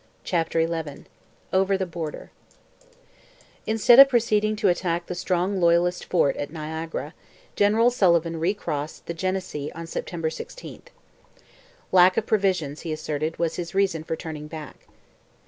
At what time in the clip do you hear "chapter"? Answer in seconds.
0.23-0.65